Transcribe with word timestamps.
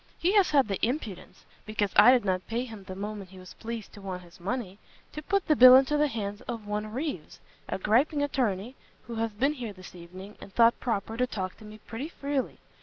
He 0.17 0.31
has 0.33 0.49
had 0.49 0.67
the 0.67 0.83
impudence, 0.83 1.45
because 1.63 1.91
I 1.95 2.09
did 2.11 2.25
not 2.25 2.47
pay 2.47 2.65
him 2.65 2.83
the 2.85 2.95
moment 2.95 3.29
he 3.29 3.37
was 3.37 3.53
pleased 3.53 3.93
to 3.93 4.01
want 4.01 4.23
his 4.23 4.39
money, 4.39 4.79
to 5.11 5.21
put 5.21 5.45
the 5.47 5.55
bill 5.55 5.75
into 5.75 5.95
the 5.95 6.07
hands 6.07 6.41
of 6.47 6.65
one 6.65 6.91
Reeves, 6.91 7.39
a 7.69 7.77
griping 7.77 8.23
attorney, 8.23 8.75
who 9.05 9.17
has 9.17 9.31
been 9.31 9.53
here 9.53 9.73
this 9.73 9.93
evening, 9.93 10.37
and 10.41 10.51
thought 10.55 10.79
proper 10.79 11.17
to 11.17 11.27
talk 11.27 11.55
to 11.57 11.65
me 11.65 11.77
pretty 11.77 12.09
freely. 12.09 12.57